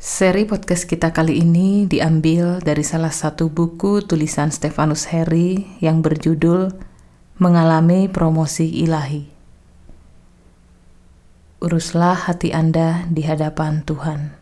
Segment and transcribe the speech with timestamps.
[0.00, 6.72] Seri podcast kita kali ini diambil dari salah satu buku tulisan Stefanus Harry yang berjudul
[7.36, 9.28] Mengalami Promosi Ilahi.
[11.60, 14.32] Uruslah hati Anda di hadapan Tuhan.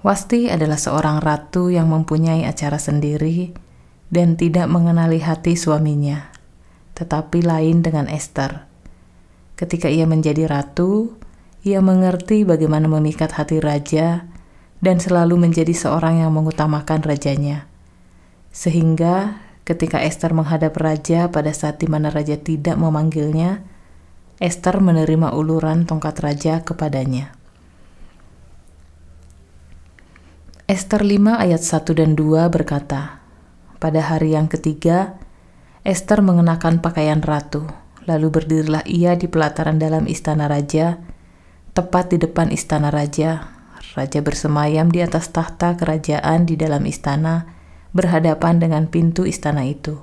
[0.00, 3.52] Wasti adalah seorang ratu yang mempunyai acara sendiri
[4.08, 6.32] dan tidak mengenali hati suaminya,
[6.96, 8.64] tetapi lain dengan Esther.
[9.60, 11.20] Ketika ia menjadi ratu,
[11.66, 14.26] ia mengerti bagaimana memikat hati raja
[14.78, 17.66] dan selalu menjadi seorang yang mengutamakan rajanya.
[18.54, 23.62] Sehingga ketika Esther menghadap raja pada saat di mana raja tidak memanggilnya,
[24.38, 27.34] Esther menerima uluran tongkat raja kepadanya.
[30.68, 33.24] Esther 5 ayat 1 dan 2 berkata,
[33.80, 35.16] Pada hari yang ketiga,
[35.80, 37.64] Esther mengenakan pakaian ratu,
[38.04, 41.00] lalu berdirilah ia di pelataran dalam istana raja,
[41.78, 43.54] Tepat di depan istana raja,
[43.94, 47.54] raja bersemayam di atas tahta kerajaan di dalam istana,
[47.94, 50.02] berhadapan dengan pintu istana itu.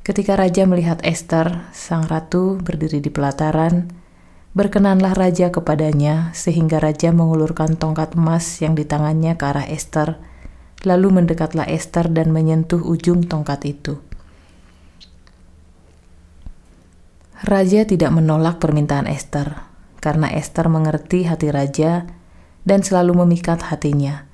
[0.00, 3.92] Ketika raja melihat Esther, sang ratu berdiri di pelataran,
[4.56, 10.16] berkenanlah raja kepadanya, sehingga raja mengulurkan tongkat emas yang di tangannya ke arah Esther,
[10.80, 14.00] lalu mendekatlah Esther dan menyentuh ujung tongkat itu.
[17.44, 19.69] Raja tidak menolak permintaan Esther
[20.00, 22.08] karena Esther mengerti hati raja
[22.64, 24.24] dan selalu memikat hatinya.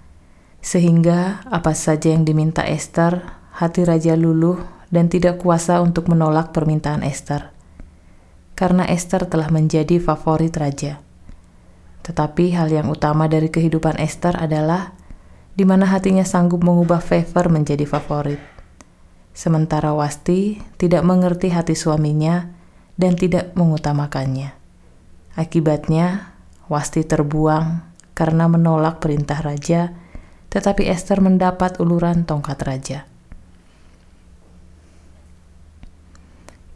[0.63, 3.23] Sehingga apa saja yang diminta Esther,
[3.55, 7.51] hati raja luluh dan tidak kuasa untuk menolak permintaan Esther.
[8.57, 11.03] Karena Esther telah menjadi favorit raja.
[12.07, 14.95] Tetapi hal yang utama dari kehidupan Esther adalah
[15.59, 18.39] di mana hatinya sanggup mengubah favor menjadi favorit.
[19.37, 22.49] Sementara Wasti tidak mengerti hati suaminya
[22.97, 24.66] dan tidak mengutamakannya.
[25.37, 26.33] Akibatnya,
[26.67, 27.87] Wasti terbuang
[28.19, 29.95] karena menolak perintah raja,
[30.51, 32.99] tetapi Esther mendapat uluran tongkat raja.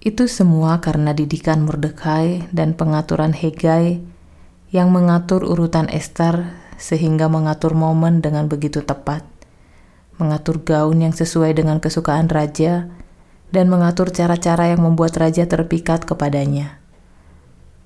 [0.00, 4.00] Itu semua karena didikan Mordekai dan pengaturan Hegai
[4.72, 9.20] yang mengatur urutan Esther sehingga mengatur momen dengan begitu tepat,
[10.16, 12.88] mengatur gaun yang sesuai dengan kesukaan raja,
[13.52, 16.79] dan mengatur cara-cara yang membuat raja terpikat kepadanya.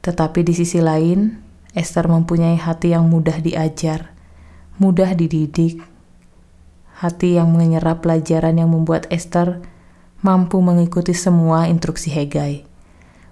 [0.04, 1.40] Tetapi di sisi lain,
[1.72, 4.12] Esther mempunyai hati yang mudah diajar,
[4.76, 5.80] mudah dididik,
[7.00, 9.64] hati yang menyerap pelajaran yang membuat Esther
[10.20, 12.68] mampu mengikuti semua instruksi Hegai.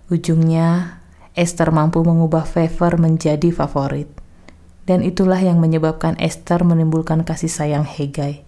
[0.09, 1.01] Ujungnya,
[1.37, 4.09] Esther mampu mengubah favor menjadi favorit.
[4.89, 8.43] Dan itulah yang menyebabkan Esther menimbulkan kasih sayang Hegai.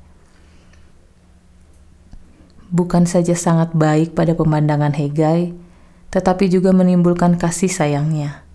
[2.75, 5.55] Bukan saja sangat baik pada pemandangan Hegai,
[6.14, 8.47] tetapi juga menimbulkan kasih sayangnya.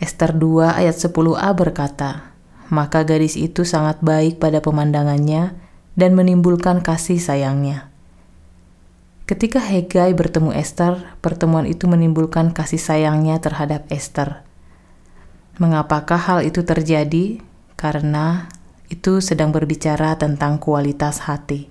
[0.00, 2.32] Esther 2 ayat 10a berkata,
[2.72, 5.52] Maka gadis itu sangat baik pada pemandangannya
[5.92, 7.92] dan menimbulkan kasih sayangnya.
[9.28, 14.40] Ketika Hegai bertemu Esther, pertemuan itu menimbulkan kasih sayangnya terhadap Esther.
[15.60, 17.44] Mengapakah hal itu terjadi?
[17.76, 18.48] Karena
[18.88, 21.68] itu sedang berbicara tentang kualitas hati.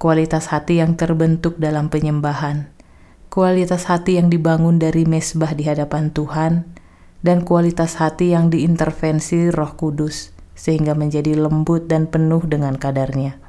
[0.00, 2.72] Kualitas hati yang terbentuk dalam penyembahan
[3.32, 6.68] kualitas hati yang dibangun dari mesbah di hadapan Tuhan,
[7.24, 13.40] dan kualitas hati yang diintervensi Roh Kudus sehingga menjadi lembut dan penuh dengan kadarnya.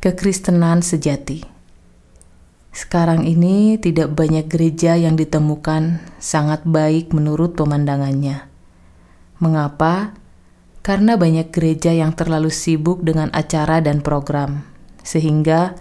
[0.00, 1.44] Kekristenan sejati.
[2.72, 8.48] Sekarang ini tidak banyak gereja yang ditemukan sangat baik menurut pemandangannya.
[9.36, 10.16] Mengapa?
[10.80, 14.64] Karena banyak gereja yang terlalu sibuk dengan acara dan program,
[15.04, 15.76] sehingga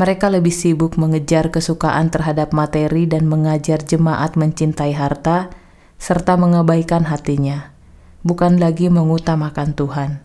[0.00, 5.52] mereka lebih sibuk mengejar kesukaan terhadap materi dan mengajar jemaat mencintai harta,
[6.00, 7.76] serta mengabaikan hatinya,
[8.24, 10.24] bukan lagi mengutamakan Tuhan,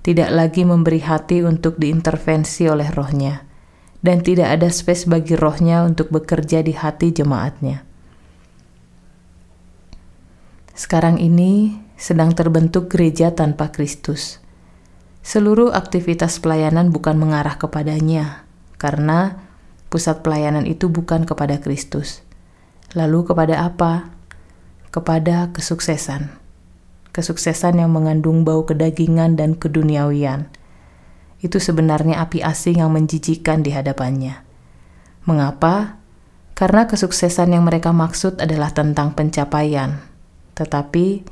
[0.00, 3.44] tidak lagi memberi hati untuk diintervensi oleh rohnya,
[4.00, 7.84] dan tidak ada space bagi rohnya untuk bekerja di hati jemaatnya.
[10.72, 14.40] Sekarang ini sedang terbentuk gereja tanpa Kristus.
[15.20, 18.48] Seluruh aktivitas pelayanan bukan mengarah kepadanya,
[18.80, 19.44] karena
[19.92, 22.24] pusat pelayanan itu bukan kepada Kristus.
[22.96, 24.08] Lalu kepada apa?
[24.88, 26.32] Kepada kesuksesan.
[27.12, 30.48] Kesuksesan yang mengandung bau kedagingan dan keduniawian.
[31.44, 34.40] Itu sebenarnya api asing yang menjijikan di hadapannya.
[35.28, 36.00] Mengapa?
[36.56, 40.00] Karena kesuksesan yang mereka maksud adalah tentang pencapaian.
[40.56, 41.24] Tetapi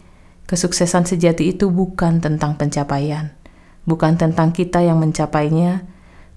[0.48, 3.36] kesuksesan sejati itu bukan tentang pencapaian,
[3.84, 5.84] bukan tentang kita yang mencapainya,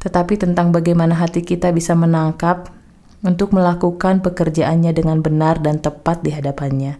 [0.01, 2.73] tetapi tentang bagaimana hati kita bisa menangkap
[3.21, 6.97] untuk melakukan pekerjaannya dengan benar dan tepat di hadapannya.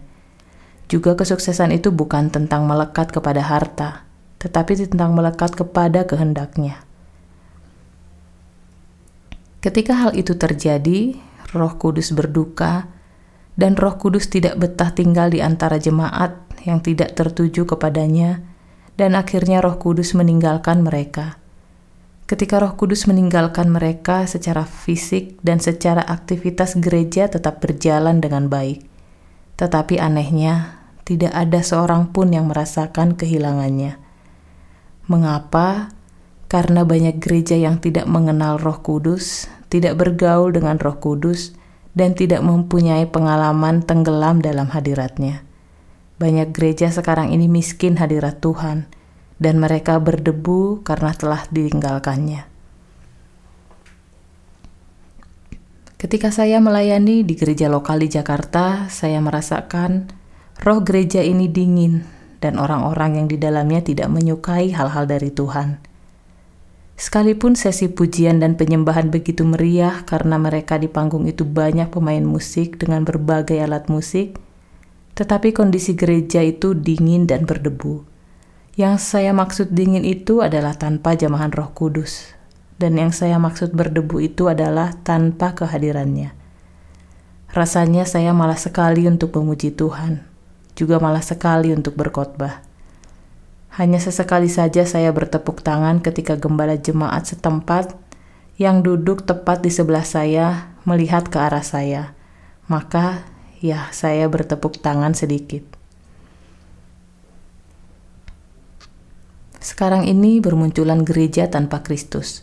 [0.86, 4.06] Juga kesuksesan itu bukan tentang melekat kepada harta,
[4.38, 6.86] tetapi tentang melekat kepada kehendaknya.
[9.62, 11.18] Ketika hal itu terjadi,
[11.54, 12.86] Roh Kudus berduka,
[13.58, 18.42] dan Roh Kudus tidak betah tinggal di antara jemaat yang tidak tertuju kepadanya,
[18.94, 21.41] dan akhirnya Roh Kudus meninggalkan mereka.
[22.32, 28.88] Ketika Roh Kudus meninggalkan mereka secara fisik dan secara aktivitas gereja tetap berjalan dengan baik,
[29.60, 34.00] tetapi anehnya tidak ada seorang pun yang merasakan kehilangannya.
[35.12, 35.92] Mengapa?
[36.48, 41.52] Karena banyak gereja yang tidak mengenal Roh Kudus, tidak bergaul dengan Roh Kudus,
[41.92, 45.44] dan tidak mempunyai pengalaman tenggelam dalam hadiratnya.
[46.16, 48.88] Banyak gereja sekarang ini miskin hadirat Tuhan,
[49.42, 52.46] dan mereka berdebu karena telah ditinggalkannya.
[55.98, 60.10] Ketika saya melayani di gereja lokal di Jakarta, saya merasakan
[60.62, 62.06] Roh gereja ini dingin
[62.38, 65.82] dan orang-orang yang di dalamnya tidak menyukai hal-hal dari Tuhan.
[66.94, 72.78] Sekalipun sesi pujian dan penyembahan begitu meriah karena mereka di panggung itu banyak pemain musik
[72.78, 74.38] dengan berbagai alat musik,
[75.18, 78.11] tetapi kondisi gereja itu dingin dan berdebu.
[78.72, 82.32] Yang saya maksud dingin itu adalah tanpa jamahan Roh Kudus,
[82.80, 86.32] dan yang saya maksud berdebu itu adalah tanpa kehadirannya.
[87.52, 90.32] Rasanya saya malah sekali untuk memuji Tuhan
[90.72, 92.64] juga malah sekali untuk berkhotbah.
[93.72, 97.96] Hanya sesekali saja saya bertepuk tangan ketika gembala jemaat setempat
[98.60, 102.12] yang duduk tepat di sebelah saya melihat ke arah saya.
[102.68, 103.24] Maka
[103.64, 105.64] ya saya bertepuk tangan sedikit.
[109.62, 112.42] Sekarang ini bermunculan gereja tanpa Kristus.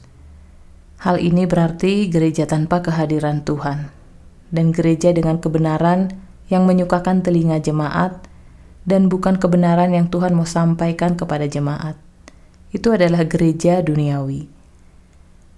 [1.04, 3.92] Hal ini berarti gereja tanpa kehadiran Tuhan,
[4.56, 6.16] dan gereja dengan kebenaran
[6.48, 8.24] yang menyukakan telinga jemaat
[8.88, 12.00] dan bukan kebenaran yang Tuhan mau sampaikan kepada jemaat.
[12.71, 14.48] Itu adalah gereja duniawi.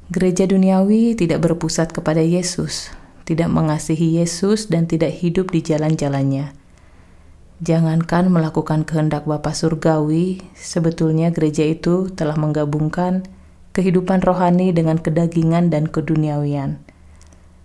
[0.09, 2.89] Gereja duniawi tidak berpusat kepada Yesus,
[3.23, 6.60] tidak mengasihi Yesus dan tidak hidup di jalan-jalannya.
[7.61, 13.21] Jangankan melakukan kehendak Bapa Surgawi, sebetulnya gereja itu telah menggabungkan
[13.77, 16.81] kehidupan rohani dengan kedagingan dan keduniawian.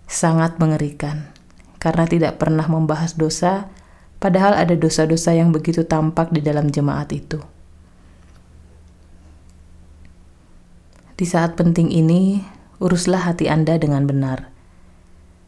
[0.05, 1.33] Sangat mengerikan
[1.81, 3.73] karena tidak pernah membahas dosa,
[4.21, 7.41] padahal ada dosa-dosa yang begitu tampak di dalam jemaat itu.
[11.17, 12.45] Di saat penting ini,
[12.77, 14.53] uruslah hati Anda dengan benar.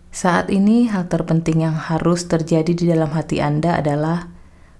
[0.09, 4.38] Saat ini, hal terpenting yang harus terjadi di dalam hati Anda adalah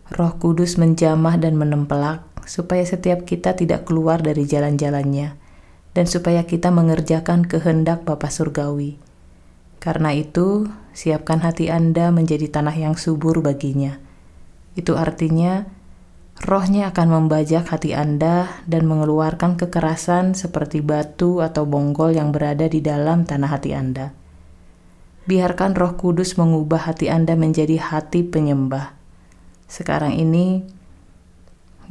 [0.10, 5.38] Roh Kudus menjamah dan menempelak, supaya setiap kita tidak keluar dari jalan-jalannya,
[5.94, 8.98] dan supaya kita mengerjakan kehendak Bapa Surgawi.
[9.80, 14.02] Karena itu, siapkan hati Anda menjadi tanah yang subur baginya.
[14.76, 15.70] Itu artinya,
[16.44, 22.84] rohnya akan membajak hati Anda dan mengeluarkan kekerasan seperti batu atau bonggol yang berada di
[22.84, 24.12] dalam tanah hati Anda.
[25.30, 28.99] Biarkan roh kudus mengubah hati Anda menjadi hati penyembah.
[29.70, 30.66] Sekarang ini,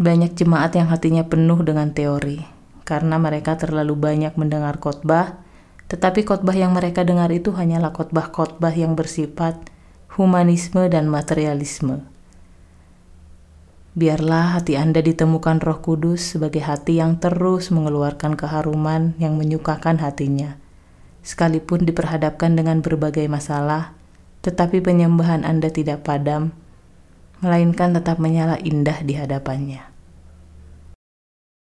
[0.02, 2.42] banyak jemaat yang hatinya penuh dengan teori,
[2.82, 5.38] karena mereka terlalu banyak mendengar khotbah,
[5.86, 9.56] tetapi khotbah yang mereka dengar itu hanyalah khotbah-khotbah yang bersifat
[10.18, 12.02] humanisme dan materialisme.
[13.98, 20.58] Biarlah hati Anda ditemukan Roh Kudus sebagai hati yang terus mengeluarkan keharuman yang menyukakan hatinya.
[21.22, 23.94] Sekalipun diperhadapkan dengan berbagai masalah,
[24.46, 26.54] tetapi penyembahan Anda tidak padam,
[27.42, 29.97] melainkan tetap menyala indah di hadapannya.